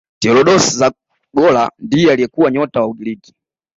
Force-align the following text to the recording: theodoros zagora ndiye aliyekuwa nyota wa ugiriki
theodoros 0.19 0.69
zagora 0.77 1.69
ndiye 1.79 2.11
aliyekuwa 2.11 2.51
nyota 2.51 2.79
wa 2.81 2.87
ugiriki 2.87 3.33